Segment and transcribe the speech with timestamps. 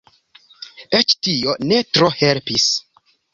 [0.99, 2.67] Eĉ tio ne tro helpis.